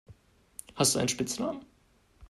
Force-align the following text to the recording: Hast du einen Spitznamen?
Hast 0.73 0.95
du 0.95 0.97
einen 0.99 1.09
Spitznamen? 1.09 1.63